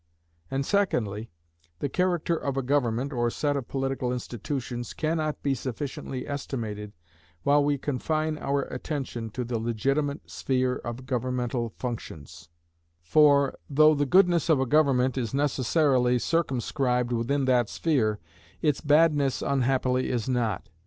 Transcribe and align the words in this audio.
And, 0.49 0.65
secondly, 0.65 1.29
the 1.77 1.87
character 1.87 2.35
of 2.35 2.57
a 2.57 2.63
government 2.63 3.13
or 3.13 3.29
set 3.29 3.55
of 3.55 3.67
political 3.67 4.11
institutions 4.11 4.93
can 4.93 5.17
not 5.17 5.43
be 5.43 5.53
sufficiently 5.53 6.27
estimated 6.27 6.93
while 7.43 7.63
we 7.63 7.77
confine 7.77 8.39
our 8.39 8.63
attention 8.63 9.29
to 9.29 9.43
the 9.43 9.59
legitimate 9.59 10.27
sphere 10.27 10.77
of 10.77 11.05
governmental 11.05 11.75
functions; 11.77 12.49
for, 13.03 13.55
though 13.69 13.93
the 13.93 14.07
goodness 14.07 14.49
of 14.49 14.59
a 14.59 14.65
government 14.65 15.19
is 15.19 15.35
necessarily 15.35 16.17
circumscribed 16.17 17.11
within 17.11 17.45
that 17.45 17.69
sphere, 17.69 18.17
its 18.59 18.81
badness 18.81 19.43
unhappily 19.43 20.09
is 20.09 20.27
not. 20.27 20.67